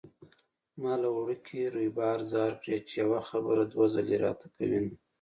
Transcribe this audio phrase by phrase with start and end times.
[0.81, 4.93] ما له وړوکي ريبار ځار کړې چې يوه خبره دوه ځلې راته کوينه